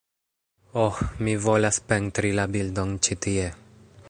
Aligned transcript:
"Oh, 0.83 0.97
mi 1.27 1.35
volas 1.45 1.79
pentri 1.93 2.35
la 2.41 2.49
bildon 2.57 2.99
ĉi 3.09 3.23
tie" 3.27 3.49